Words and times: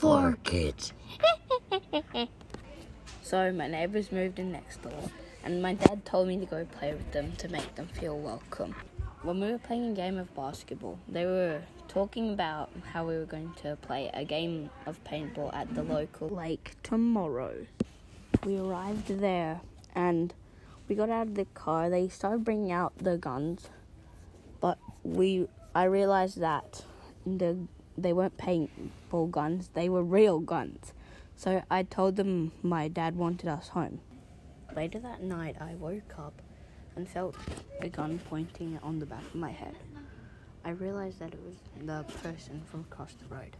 Fork 0.00 0.54
it. 0.54 0.92
So 3.22 3.52
my 3.52 3.68
neighbours 3.68 4.10
moved 4.10 4.40
in 4.40 4.50
next 4.50 4.82
door, 4.82 5.10
and 5.44 5.62
my 5.62 5.74
dad 5.74 6.04
told 6.04 6.26
me 6.26 6.36
to 6.38 6.46
go 6.46 6.64
play 6.64 6.92
with 6.92 7.12
them 7.12 7.30
to 7.36 7.48
make 7.48 7.76
them 7.76 7.86
feel 7.86 8.18
welcome. 8.18 8.74
When 9.22 9.38
we 9.38 9.52
were 9.52 9.58
playing 9.58 9.92
a 9.92 9.94
game 9.94 10.18
of 10.18 10.34
basketball, 10.34 10.98
they 11.06 11.26
were 11.26 11.62
talking 11.86 12.32
about 12.32 12.70
how 12.92 13.06
we 13.06 13.16
were 13.16 13.26
going 13.26 13.52
to 13.62 13.76
play 13.82 14.10
a 14.12 14.24
game 14.24 14.70
of 14.84 15.04
paintball 15.04 15.54
at 15.54 15.72
the 15.76 15.84
local 15.84 16.28
lake 16.28 16.72
tomorrow. 16.82 17.66
We 18.44 18.58
arrived 18.58 19.20
there 19.20 19.60
and 19.94 20.34
we 20.88 20.96
got 20.96 21.08
out 21.08 21.28
of 21.28 21.34
the 21.36 21.44
car. 21.54 21.88
They 21.88 22.08
started 22.08 22.42
bringing 22.42 22.72
out 22.72 22.94
the 22.98 23.16
guns, 23.16 23.68
but 24.60 24.78
we 25.04 25.46
I 25.72 25.84
realized 25.84 26.40
that 26.40 26.84
the 27.24 27.58
they 28.02 28.12
weren't 28.12 28.36
paintball 28.36 29.30
guns; 29.30 29.70
they 29.74 29.88
were 29.88 30.02
real 30.02 30.40
guns. 30.40 30.92
So 31.36 31.62
I 31.70 31.84
told 31.84 32.16
them 32.16 32.52
my 32.62 32.88
dad 32.88 33.16
wanted 33.16 33.48
us 33.48 33.68
home. 33.68 34.00
Later 34.76 34.98
that 35.00 35.22
night, 35.22 35.56
I 35.60 35.74
woke 35.74 36.18
up 36.18 36.42
and 36.96 37.08
felt 37.08 37.34
a 37.80 37.88
gun 37.88 38.20
pointing 38.28 38.78
on 38.82 38.98
the 38.98 39.06
back 39.06 39.22
of 39.22 39.34
my 39.34 39.50
head. 39.50 39.76
I 40.64 40.70
realized 40.70 41.18
that 41.20 41.32
it 41.32 41.40
was 41.42 41.56
the 41.84 42.04
person 42.22 42.62
from 42.70 42.80
across 42.80 43.14
the 43.14 43.34
road. 43.34 43.56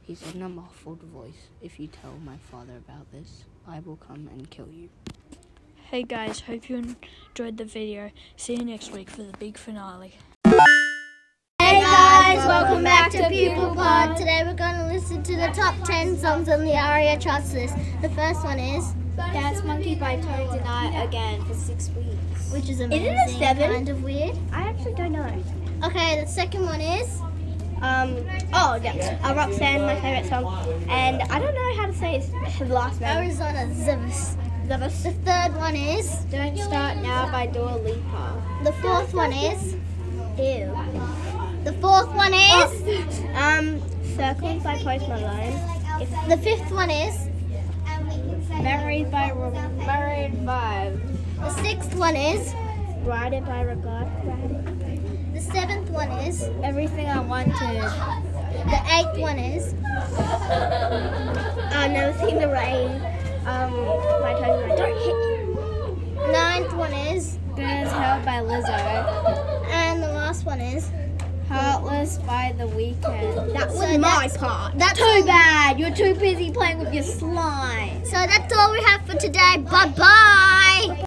He 0.00 0.14
said 0.14 0.34
in 0.34 0.42
a 0.42 0.48
muffled 0.48 1.02
voice, 1.02 1.48
If 1.60 1.78
you 1.78 1.86
tell 1.86 2.14
my 2.24 2.36
father 2.50 2.76
about 2.76 3.12
this, 3.12 3.44
I 3.68 3.80
will 3.80 3.96
come 3.96 4.28
and 4.32 4.50
kill 4.50 4.68
you. 4.68 4.88
Hey 5.90 6.02
guys, 6.02 6.40
hope 6.40 6.68
you 6.68 6.76
enjoyed 6.76 7.58
the 7.58 7.66
video. 7.66 8.10
See 8.36 8.54
you 8.54 8.64
next 8.64 8.92
week 8.92 9.10
for 9.10 9.22
the 9.22 9.36
big 9.38 9.58
finale. 9.58 10.14
Welcome 12.46 12.82
back 12.82 13.10
to 13.12 13.28
Pupil 13.28 13.74
Pod. 13.74 14.16
Today 14.16 14.42
we're 14.44 14.54
going 14.54 14.74
to 14.76 14.86
listen 14.86 15.22
to 15.22 15.36
the 15.36 15.48
top 15.54 15.74
10 15.84 16.16
songs 16.18 16.48
on 16.48 16.64
the 16.64 16.74
ARIA 16.74 17.18
charts 17.18 17.52
list. 17.54 17.74
The 18.00 18.08
first 18.10 18.42
one 18.44 18.58
is, 18.58 18.92
Dance 19.16 19.62
Monkey 19.62 19.94
by 19.94 20.16
Tones 20.16 20.52
and 20.54 20.64
I 20.66 21.04
again 21.04 21.44
for 21.44 21.54
six 21.54 21.90
weeks. 21.90 22.52
which 22.52 22.68
is 22.68 22.80
amazing. 22.80 23.06
it 23.06 23.08
a 23.10 23.12
amazing, 23.22 23.38
seven? 23.38 23.72
kind 23.72 23.88
of 23.90 24.02
weird. 24.02 24.36
I 24.52 24.62
actually 24.62 24.94
don't 24.94 25.12
know. 25.12 25.42
Okay, 25.84 26.20
the 26.20 26.26
second 26.26 26.64
one 26.64 26.80
is, 26.80 27.20
Um, 27.80 28.16
oh 28.52 28.74
yeah, 28.82 29.18
uh, 29.22 29.34
Roxanne, 29.34 29.82
my 29.82 30.00
favorite 30.00 30.28
song, 30.28 30.46
and 30.88 31.22
I 31.22 31.38
don't 31.38 31.54
know 31.54 31.74
how 31.76 31.86
to 31.86 31.94
say 31.94 32.18
his, 32.20 32.68
last 32.68 33.00
name. 33.00 33.16
Arizona 33.18 33.66
Zivus. 33.72 34.36
Zavis. 34.66 35.02
The 35.02 35.12
third 35.24 35.56
one 35.56 35.76
is, 35.76 36.08
Don't 36.30 36.56
Start 36.56 36.98
Now 36.98 37.30
by 37.30 37.46
Dua 37.46 37.76
Lipa. 37.78 38.42
the 38.64 38.72
fourth 38.74 39.14
one 39.14 39.32
is, 39.32 39.74
Ew. 40.38 40.74
The 41.64 41.72
fourth 41.80 42.08
one 42.14 42.34
is, 42.34 43.20
Um, 43.36 43.80
Circles 44.16 44.62
by 44.62 44.76
Post 44.78 45.08
Malone. 45.08 45.58
the 46.28 46.36
fifth 46.36 46.70
one 46.72 46.90
is, 46.90 47.28
Memories 48.60 49.06
by 49.08 49.32
Maroon 49.32 50.44
5. 50.44 51.00
the 51.40 51.50
sixth 51.62 51.94
one 51.94 52.16
is, 52.16 52.54
Ride 53.04 53.32
It 53.32 53.44
by 53.46 53.62
Regard. 53.62 54.06
the 55.34 55.40
seventh 55.40 55.90
one 55.90 56.10
is, 56.10 56.42
Everything 56.62 57.06
I 57.08 57.20
Wanted. 57.20 57.52
the 57.54 58.80
eighth 58.96 59.18
one 59.18 59.38
is, 59.38 59.74
I've 61.74 61.90
never 61.90 62.18
seen 62.18 62.38
the 62.38 62.48
rain. 62.48 62.90
Um, 63.46 63.72
by 64.22 64.34
Tones 64.34 64.62
and 64.62 64.72
I. 64.72 64.76
Don't 64.76 64.98
hit 65.02 66.32
ninth 66.32 66.72
one 66.74 66.92
is, 66.92 67.38
Burns 67.56 67.90
Hell 67.90 68.20
by 68.24 68.38
Lizzo. 68.40 69.66
and 69.72 70.00
the 70.02 70.08
last 70.12 70.44
one 70.46 70.60
is, 70.60 70.88
Heartless 71.52 72.16
by 72.26 72.54
The 72.56 72.64
Weeknd. 72.64 73.52
That 73.52 73.68
was 73.68 73.78
So 73.78 73.98
my 73.98 74.08
that's- 74.08 74.36
part. 74.38 74.78
that's 74.78 74.98
too 74.98 75.04
all- 75.04 75.22
bad. 75.24 75.78
You're 75.78 75.94
too 75.94 76.14
busy 76.14 76.50
playing 76.50 76.78
with 76.78 76.94
your 76.94 77.02
slime. 77.04 78.02
so 78.06 78.12
that's 78.12 78.56
all 78.56 78.72
we 78.72 78.80
have 78.82 79.02
for 79.06 79.16
today. 79.18 79.58
Bye 79.58 79.88
bye. 79.88 81.04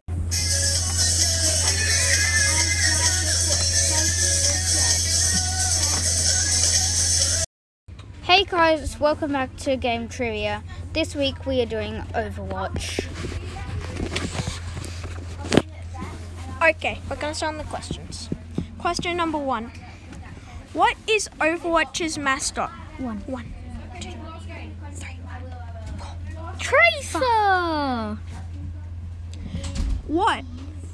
Hey 8.22 8.44
guys, 8.44 8.98
welcome 8.98 9.32
back 9.32 9.56
to 9.58 9.76
Game 9.76 10.08
Trivia. 10.08 10.62
This 10.92 11.14
week 11.14 11.46
we 11.46 11.60
are 11.62 11.66
doing 11.66 12.02
Overwatch. 12.14 13.06
Okay, 16.68 16.98
we're 17.08 17.16
gonna 17.16 17.34
start 17.34 17.52
on 17.52 17.58
the 17.58 17.64
questions. 17.64 18.28
Question 18.78 19.16
number 19.16 19.38
one. 19.38 19.70
What 20.76 20.94
is 21.08 21.30
Overwatch's 21.40 22.18
mascot? 22.18 22.70
One. 22.98 23.16
One, 23.20 23.54
two, 23.98 24.12
three. 24.42 24.70
Tracer! 26.58 28.18
What 30.06 30.44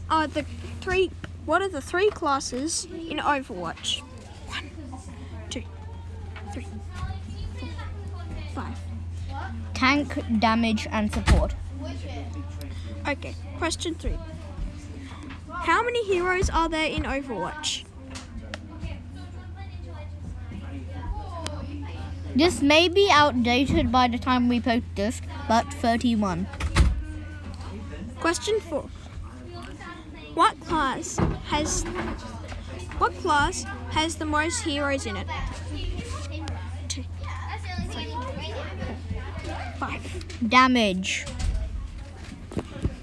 are 0.08 0.28
the 0.28 0.44
three 0.80 1.10
what 1.46 1.62
are 1.62 1.68
the 1.68 1.80
three 1.80 2.10
classes 2.10 2.84
in 2.84 3.18
Overwatch? 3.18 4.02
One, 4.46 4.70
two, 5.50 5.64
three, 6.52 6.66
four, 7.56 8.20
five. 8.54 8.78
Tank, 9.74 10.16
damage, 10.38 10.86
and 10.92 11.12
support. 11.12 11.56
Okay, 13.08 13.34
question 13.58 13.96
three. 13.96 14.16
How 15.50 15.82
many 15.82 16.04
heroes 16.04 16.50
are 16.50 16.68
there 16.68 16.86
in 16.86 17.02
Overwatch? 17.02 17.82
This 22.34 22.62
may 22.62 22.88
be 22.88 23.10
outdated 23.10 23.92
by 23.92 24.08
the 24.08 24.18
time 24.18 24.48
we 24.48 24.60
post 24.60 24.84
this, 24.94 25.20
but 25.48 25.72
31. 25.74 26.46
Question 28.20 28.58
four. 28.60 28.88
What 30.34 30.58
class 30.60 31.18
has 31.46 31.84
what 32.96 33.12
class 33.18 33.64
has 33.90 34.16
the 34.16 34.24
most 34.24 34.62
heroes 34.62 35.04
in 35.04 35.16
it? 35.16 35.26
Two, 36.88 37.04
three, 37.90 38.06
four, 38.06 38.22
five. 39.78 40.48
Damage. 40.48 41.26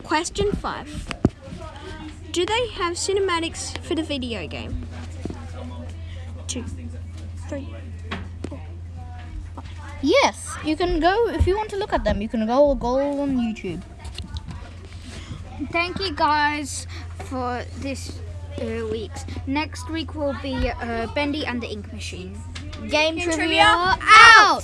Question 0.04 0.52
five. 0.54 0.90
Do 2.32 2.46
they 2.46 2.68
have 2.70 2.94
cinematics 2.94 3.78
for 3.80 3.94
the 3.94 4.04
video 4.04 4.48
game? 4.48 4.88
Two, 6.48 6.64
three. 7.48 7.68
Yes, 10.02 10.56
you 10.64 10.78
can 10.78 11.00
go, 11.00 11.28
if 11.28 11.46
you 11.46 11.58
want 11.58 11.70
to 11.72 11.78
look 11.78 11.92
at 11.92 12.06
them, 12.06 12.22
you 12.22 12.30
can 12.30 12.48
go, 12.48 12.74
go 12.76 13.00
on 13.22 13.36
YouTube. 13.36 13.82
Thank 15.72 16.00
you 16.00 16.16
guys 16.16 16.88
for 17.26 17.66
this 17.80 18.22
uh, 18.62 18.88
week's. 18.90 19.26
Next 19.46 19.90
week 19.90 20.16
will 20.16 20.36
be 20.42 20.70
uh, 20.70 21.08
Bendy 21.14 21.46
and 21.46 21.62
the 21.62 21.68
Ink 21.68 21.92
Machine. 21.92 22.40
Game, 22.88 23.20
trivia, 23.20 23.36
trivia 23.36 23.66
out! 23.68 24.64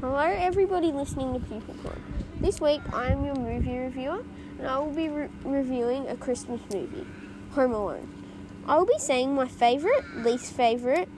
Hello, 0.00 0.18
everybody 0.18 0.90
listening 0.90 1.34
to 1.34 1.40
Pupil 1.46 1.74
Pod. 1.84 1.98
This 2.40 2.60
week, 2.60 2.80
I 2.92 3.06
am 3.06 3.24
your 3.24 3.36
movie 3.36 3.78
reviewer, 3.78 4.24
and 4.58 4.66
I 4.66 4.78
will 4.80 4.92
be 4.92 5.08
re- 5.08 5.28
reviewing 5.44 6.08
a 6.08 6.16
Christmas 6.16 6.60
movie, 6.72 7.06
Home 7.52 7.72
Alone. 7.72 8.21
I 8.66 8.78
will 8.78 8.86
be 8.86 8.98
saying 8.98 9.34
my 9.34 9.46
favourite, 9.46 10.04
least 10.16 10.52
favourite, 10.52 11.08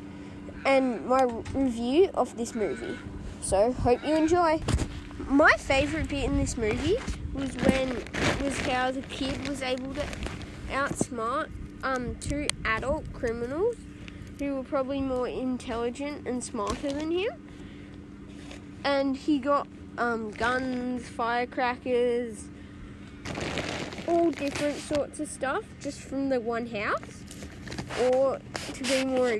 and 0.65 1.07
my 1.07 1.25
review 1.55 2.11
of 2.15 2.37
this 2.37 2.55
movie. 2.55 2.99
So, 3.43 3.73
hope 3.73 4.05
you 4.05 4.15
enjoy. 4.15 4.63
My 5.19 5.53
favourite 5.53 6.09
bit 6.09 6.25
in 6.25 6.39
this 6.39 6.57
movie 6.57 6.97
was 7.33 7.55
when 7.57 7.97
was 8.43 8.59
how 8.61 8.91
the 8.91 9.03
kid 9.03 9.49
was 9.49 9.63
able 9.63 9.95
to 9.95 10.07
outsmart 10.71 11.51
um, 11.83 12.17
two 12.21 12.49
adult 12.65 13.13
criminals 13.13 13.77
who 14.39 14.57
were 14.57 14.65
probably 14.65 15.01
more 15.01 15.29
intelligent 15.29 16.27
and 16.27 16.43
smarter 16.43 16.93
than 16.93 17.11
him 17.11 17.31
and 18.85 19.17
he 19.17 19.39
got 19.39 19.67
um, 19.97 20.31
guns, 20.31 21.09
firecrackers, 21.09 22.45
all 24.07 24.31
different 24.31 24.77
sorts 24.77 25.19
of 25.21 25.29
stuff 25.29 25.65
just 25.81 26.01
from 26.01 26.29
the 26.29 26.41
one 26.41 26.67
house, 26.67 27.24
or 28.03 28.39
to 28.73 28.83
be 28.85 29.05
more 29.05 29.39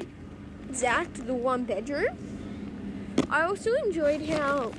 exact, 0.69 1.27
the 1.27 1.35
one 1.35 1.65
bedroom. 1.65 3.17
I 3.31 3.43
also 3.43 3.73
enjoyed 3.75 4.29
how 4.29 4.73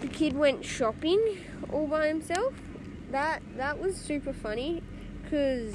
the 0.00 0.08
kid 0.08 0.34
went 0.34 0.64
shopping 0.64 1.38
all 1.72 1.86
by 1.86 2.08
himself. 2.08 2.54
That 3.10 3.42
that 3.56 3.80
was 3.80 3.96
super 3.96 4.32
funny 4.32 4.82
because 5.22 5.74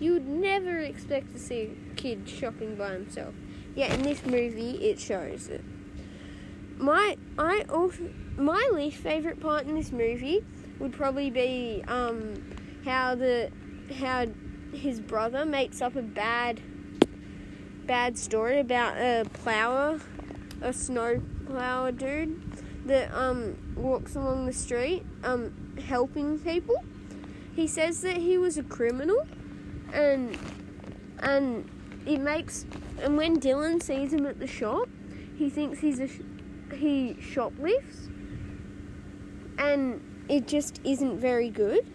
you 0.00 0.12
would 0.12 0.26
never 0.26 0.78
expect 0.78 1.32
to 1.32 1.38
see 1.38 1.70
a 1.90 1.94
kid 1.94 2.28
shopping 2.28 2.76
by 2.76 2.92
himself. 2.92 3.34
Yeah, 3.74 3.92
in 3.94 4.02
this 4.02 4.24
movie 4.24 4.88
it 4.88 5.00
shows 5.00 5.48
it 5.48 5.64
my 6.78 7.16
I 7.38 7.64
also 7.68 8.10
my 8.36 8.68
least 8.72 8.96
favorite 8.98 9.40
part 9.40 9.66
in 9.66 9.74
this 9.74 9.92
movie 9.92 10.44
would 10.78 10.92
probably 10.92 11.30
be 11.30 11.84
um 11.88 12.34
how 12.84 13.14
the 13.14 13.50
how 13.96 14.26
his 14.74 15.00
brother 15.00 15.44
makes 15.44 15.80
up 15.80 15.96
a 15.96 16.02
bad 16.02 16.60
bad 17.86 18.16
story 18.16 18.60
about 18.60 18.96
a 18.96 19.24
plower, 19.34 20.00
a 20.62 20.72
snow 20.72 21.20
plower 21.46 21.92
dude 21.92 22.40
that 22.86 23.12
um 23.12 23.56
walks 23.76 24.14
along 24.16 24.46
the 24.46 24.52
street 24.52 25.04
um 25.22 25.52
helping 25.86 26.38
people. 26.38 26.76
He 27.54 27.66
says 27.66 28.00
that 28.02 28.16
he 28.16 28.38
was 28.38 28.58
a 28.58 28.62
criminal, 28.62 29.26
and 29.92 30.36
and 31.20 31.68
it 32.06 32.18
makes 32.18 32.66
and 33.02 33.16
when 33.16 33.40
Dylan 33.40 33.82
sees 33.82 34.12
him 34.12 34.26
at 34.26 34.38
the 34.38 34.46
shop, 34.46 34.88
he 35.36 35.50
thinks 35.50 35.80
he's 35.80 36.00
a 36.00 36.08
he 36.74 37.16
shoplifts, 37.20 38.08
and 39.58 40.00
it 40.28 40.46
just 40.46 40.80
isn't 40.84 41.18
very 41.18 41.50
good. 41.50 41.86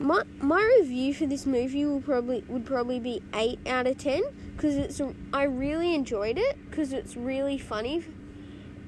My 0.00 0.22
my 0.38 0.62
review 0.80 1.12
for 1.12 1.26
this 1.26 1.44
movie 1.44 1.84
will 1.84 2.00
probably 2.00 2.42
would 2.48 2.64
probably 2.64 2.98
be 2.98 3.22
eight 3.34 3.60
out 3.66 3.86
of 3.86 3.98
ten 3.98 4.22
because 4.56 4.74
it's 4.74 4.98
I 5.30 5.42
really 5.42 5.94
enjoyed 5.94 6.38
it 6.38 6.58
because 6.70 6.94
it's 6.94 7.18
really 7.18 7.58
funny, 7.58 8.02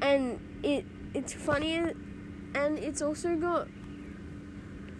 and 0.00 0.40
it 0.62 0.86
it's 1.12 1.34
funny 1.34 1.92
and 2.54 2.78
it's 2.78 3.02
also 3.02 3.36
got 3.36 3.68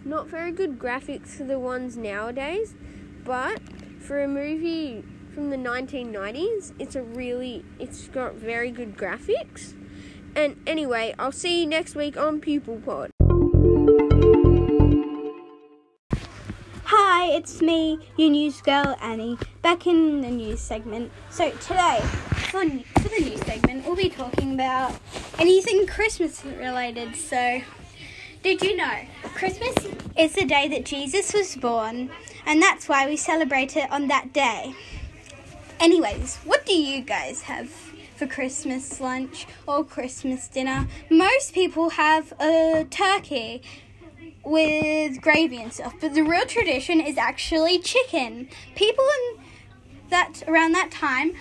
not 0.05 0.27
very 0.27 0.51
good 0.51 0.77
graphics 0.77 1.29
for 1.29 1.45
the 1.45 1.57
ones 1.57 1.97
nowadays, 1.97 2.75
but 3.23 3.59
for 3.99 4.21
a 4.21 4.27
movie 4.27 5.03
from 5.33 5.49
the 5.49 5.57
1990s, 5.57 6.73
it's 6.77 6.95
a 6.95 7.01
really 7.01 7.65
it's 7.79 8.07
got 8.09 8.35
very 8.35 8.69
good 8.69 8.95
graphics. 8.95 9.73
And 10.35 10.57
anyway, 10.67 11.15
I'll 11.17 11.31
see 11.31 11.61
you 11.61 11.67
next 11.67 11.95
week 11.95 12.17
on 12.17 12.39
Pupil 12.39 12.77
Pod. 12.85 13.92
Hi, 17.15 17.27
it's 17.27 17.61
me, 17.61 17.99
your 18.17 18.31
news 18.31 18.59
girl 18.61 18.97
Annie, 18.99 19.37
back 19.61 19.85
in 19.85 20.21
the 20.21 20.31
news 20.31 20.59
segment. 20.59 21.11
So 21.29 21.51
today, 21.51 21.99
for, 22.49 22.61
for 22.61 23.09
the 23.09 23.19
news 23.23 23.39
segment, 23.41 23.85
we'll 23.85 23.95
be 23.95 24.09
talking 24.09 24.55
about 24.55 24.95
anything 25.37 25.85
Christmas 25.85 26.43
related. 26.43 27.15
So, 27.15 27.61
did 28.41 28.63
you 28.63 28.75
know 28.75 29.05
Christmas 29.35 29.75
is 30.17 30.33
the 30.33 30.45
day 30.45 30.67
that 30.69 30.85
Jesus 30.85 31.35
was 31.35 31.55
born, 31.55 32.09
and 32.47 32.59
that's 32.59 32.89
why 32.89 33.05
we 33.07 33.15
celebrate 33.15 33.77
it 33.77 33.91
on 33.91 34.07
that 34.07 34.33
day. 34.33 34.73
Anyways, 35.79 36.37
what 36.37 36.65
do 36.65 36.73
you 36.73 37.01
guys 37.01 37.43
have 37.43 37.69
for 38.15 38.25
Christmas 38.25 38.99
lunch 38.99 39.45
or 39.67 39.83
Christmas 39.83 40.47
dinner? 40.47 40.87
Most 41.11 41.53
people 41.53 41.91
have 41.91 42.33
a 42.39 42.87
turkey 42.89 43.61
with 44.43 45.21
gravy 45.21 45.61
and 45.61 45.73
stuff, 45.73 45.93
but 46.01 46.13
the 46.13 46.21
real 46.21 46.45
tradition 46.45 46.99
is 46.99 47.17
actually 47.17 47.79
chicken. 47.79 48.49
People 48.75 49.05
in 49.05 49.43
that 50.09 50.43
around 50.47 50.73
that 50.73 50.91
time 50.91 51.33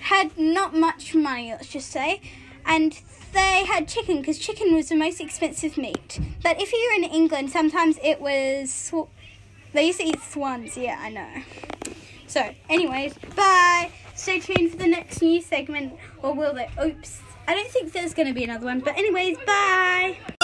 had 0.00 0.36
not 0.38 0.74
much 0.74 1.14
money, 1.14 1.50
let's 1.50 1.68
just 1.68 1.90
say, 1.90 2.20
and 2.64 3.00
they 3.32 3.64
had 3.64 3.88
chicken 3.88 4.18
because 4.18 4.38
chicken 4.38 4.74
was 4.74 4.88
the 4.88 4.96
most 4.96 5.20
expensive 5.20 5.76
meat. 5.76 6.20
But 6.42 6.60
if 6.60 6.72
you're 6.72 6.94
in 6.94 7.04
England, 7.04 7.50
sometimes 7.50 7.98
it 8.02 8.20
was 8.20 8.72
sw- 8.72 9.10
they 9.72 9.86
used 9.86 10.00
to 10.00 10.06
eat 10.06 10.20
swans. 10.22 10.76
Yeah, 10.76 10.98
I 10.98 11.10
know. 11.10 11.42
So, 12.26 12.54
anyways, 12.68 13.14
bye. 13.36 13.90
Stay 14.14 14.40
tuned 14.40 14.70
for 14.70 14.76
the 14.76 14.86
next 14.86 15.22
news 15.22 15.46
segment, 15.46 15.94
or 16.22 16.34
will 16.34 16.54
they? 16.54 16.68
Oops. 16.82 17.20
I 17.46 17.54
don't 17.54 17.70
think 17.70 17.92
there's 17.92 18.14
going 18.14 18.28
to 18.28 18.34
be 18.34 18.44
another 18.44 18.66
one. 18.66 18.80
But 18.80 18.98
anyways, 18.98 19.38
bye. 19.46 20.37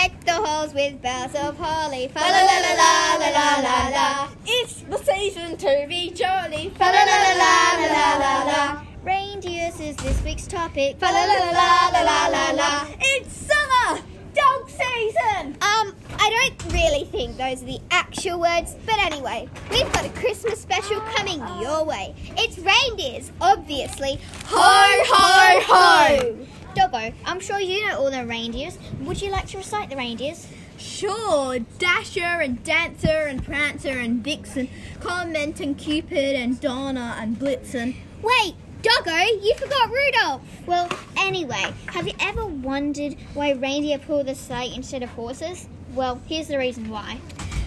Deck 0.00 0.24
the 0.24 0.32
halls 0.32 0.72
with 0.72 1.02
boughs 1.02 1.34
of 1.34 1.58
holly. 1.58 2.08
Fa 2.08 2.20
la 2.20 2.42
la 2.48 2.56
la 2.64 2.72
la 2.80 3.28
la 3.36 3.48
la 3.60 3.88
la. 3.96 4.28
It's 4.46 4.80
the 4.80 4.96
season 4.96 5.58
to 5.58 5.84
be 5.90 6.10
jolly. 6.10 6.70
Fa 6.78 6.84
la 6.84 7.02
la 7.04 7.16
la 7.20 7.32
la 7.42 7.54
la 7.94 8.06
la 8.24 8.34
la. 8.50 8.84
Reindeers 9.02 9.78
is 9.78 9.96
this 9.96 10.22
week's 10.24 10.46
topic. 10.46 10.98
Fa 10.98 11.04
la 11.04 11.24
la 11.26 11.50
la 11.50 11.90
la 11.92 12.00
la 12.00 12.26
la 12.28 12.50
la. 12.52 12.86
It's 12.98 13.46
summer, 13.50 14.00
dog 14.32 14.70
season. 14.70 15.58
Um, 15.60 15.94
I 16.18 16.30
don't 16.30 16.72
really 16.72 17.04
think 17.04 17.36
those 17.36 17.62
are 17.62 17.66
the 17.66 17.80
actual 17.90 18.40
words, 18.40 18.76
but 18.86 18.98
anyway, 19.00 19.50
we've 19.70 19.92
got 19.92 20.06
a 20.06 20.10
Christmas 20.10 20.62
special 20.62 21.00
coming 21.14 21.40
your 21.60 21.84
way. 21.84 22.14
It's 22.38 22.56
reindeers, 22.58 23.32
obviously. 23.38 24.18
Ho, 24.46 25.04
ho, 25.12 25.60
ho! 25.66 26.46
Doggo, 26.74 27.12
I'm 27.24 27.40
sure 27.40 27.58
you 27.58 27.86
know 27.86 27.98
all 27.98 28.10
the 28.10 28.24
reindeers. 28.24 28.78
Would 29.00 29.20
you 29.20 29.30
like 29.30 29.48
to 29.48 29.58
recite 29.58 29.90
the 29.90 29.96
reindeers? 29.96 30.46
Sure, 30.78 31.58
Dasher 31.78 32.20
and 32.20 32.62
Dancer 32.62 33.26
and 33.26 33.44
Prancer 33.44 33.98
and 33.98 34.22
Vixen, 34.22 34.68
Comet 35.00 35.60
and 35.60 35.76
Cupid 35.76 36.36
and 36.36 36.60
Donner 36.60 37.14
and 37.18 37.36
Blitzen. 37.36 37.96
Wait, 38.22 38.54
Doggo, 38.82 39.16
you 39.42 39.54
forgot 39.56 39.90
Rudolph. 39.90 40.42
Well, 40.66 40.88
anyway, 41.16 41.74
have 41.86 42.06
you 42.06 42.14
ever 42.20 42.46
wondered 42.46 43.16
why 43.34 43.50
reindeer 43.50 43.98
pull 43.98 44.22
the 44.22 44.34
sleigh 44.34 44.72
instead 44.74 45.02
of 45.02 45.10
horses? 45.10 45.68
Well, 45.94 46.20
here's 46.26 46.48
the 46.48 46.58
reason 46.58 46.88
why. 46.88 47.18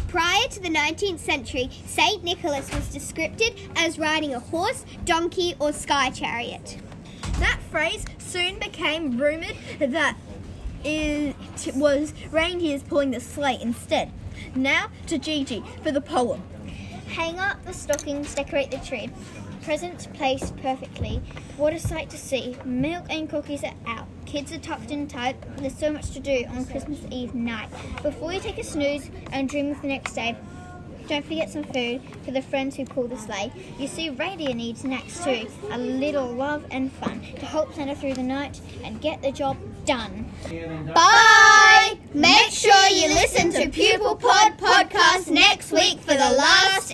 Prior 0.07 0.47
to 0.47 0.59
the 0.59 0.69
19th 0.69 1.19
century, 1.19 1.69
St. 1.85 2.23
Nicholas 2.23 2.73
was 2.73 2.87
described 2.87 3.41
as 3.75 3.99
riding 3.99 4.33
a 4.33 4.39
horse, 4.39 4.85
donkey, 5.05 5.55
or 5.59 5.73
sky 5.73 6.09
chariot. 6.09 6.77
That 7.43 7.59
phrase 7.71 8.05
soon 8.19 8.57
became 8.57 9.19
rumoured 9.19 9.57
that 9.77 10.15
it 10.85 11.35
was 11.75 12.13
reindeers 12.31 12.83
pulling 12.83 13.11
the 13.11 13.19
sleigh 13.19 13.59
instead. 13.61 14.13
Now 14.55 14.87
to 15.07 15.17
Gigi 15.17 15.61
for 15.83 15.91
the 15.91 15.99
poem. 15.99 16.41
Hang 17.09 17.39
up 17.39 17.61
the 17.65 17.73
stockings, 17.73 18.33
decorate 18.33 18.71
the 18.71 18.77
tree. 18.77 19.09
Presents 19.61 20.07
placed 20.07 20.55
perfectly. 20.57 21.21
What 21.57 21.73
a 21.73 21.79
sight 21.79 22.09
to 22.11 22.17
see. 22.17 22.55
Milk 22.63 23.07
and 23.09 23.29
cookies 23.29 23.65
are 23.65 23.75
out. 23.87 24.07
Kids 24.25 24.53
are 24.53 24.59
tucked 24.59 24.91
in 24.91 25.09
tight. 25.09 25.35
There's 25.57 25.77
so 25.77 25.91
much 25.91 26.11
to 26.11 26.21
do 26.21 26.45
on 26.49 26.63
Christmas 26.63 26.99
Eve 27.11 27.35
night. 27.35 27.67
Before 28.01 28.31
you 28.31 28.39
take 28.39 28.57
a 28.57 28.63
snooze 28.63 29.11
and 29.33 29.49
dream 29.49 29.69
of 29.69 29.81
the 29.81 29.89
next 29.89 30.13
day, 30.13 30.37
don't 31.07 31.25
forget 31.25 31.49
some 31.49 31.63
food 31.63 32.01
for 32.23 32.31
the 32.31 32.41
friends 32.41 32.75
who 32.75 32.85
pull 32.85 33.07
the 33.07 33.17
sleigh. 33.17 33.51
You 33.77 33.87
see, 33.87 34.09
reindeer 34.09 34.53
need 34.53 34.77
snacks 34.77 35.23
too. 35.23 35.47
A 35.71 35.77
little 35.77 36.27
love 36.27 36.65
and 36.71 36.91
fun 36.91 37.21
to 37.39 37.45
help 37.45 37.73
Santa 37.73 37.95
through 37.95 38.15
the 38.15 38.23
night 38.23 38.61
and 38.83 39.01
get 39.01 39.21
the 39.21 39.31
job 39.31 39.57
done. 39.85 40.31
Bye! 40.93 41.97
Make 42.13 42.51
sure 42.51 42.87
you 42.89 43.07
listen 43.09 43.51
to 43.51 43.69
Pupil 43.69 44.15
Pod 44.15 44.57
Podcast 44.57 45.29
next 45.29 45.71
week 45.71 45.99
for 45.99 46.13
the 46.13 46.31
last 46.31 46.93